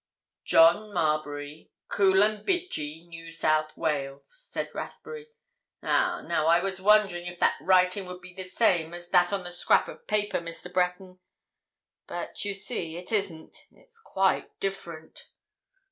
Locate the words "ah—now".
5.83-6.47